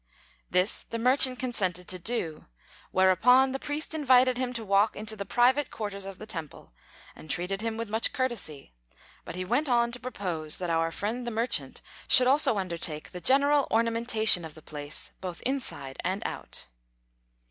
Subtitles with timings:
[0.49, 2.47] This the merchant consented to do;
[2.89, 6.73] whereupon the priest invited him to walk into the private quarters of the temple,
[7.15, 8.73] and treated him with much courtesy;
[9.25, 13.21] but he went on to propose that our friend the merchant should also undertake the
[13.21, 16.65] general ornamentation of the place both inside and out.